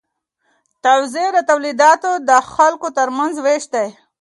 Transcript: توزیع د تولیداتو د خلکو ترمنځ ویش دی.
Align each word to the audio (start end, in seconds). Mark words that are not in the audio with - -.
توزیع 0.83 1.29
د 1.33 1.37
تولیداتو 1.49 2.11
د 2.29 2.31
خلکو 2.53 2.87
ترمنځ 2.97 3.33
ویش 3.45 3.63
دی. 3.73 3.87